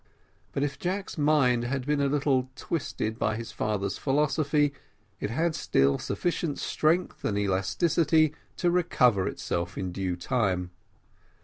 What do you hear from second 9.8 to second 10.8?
due time.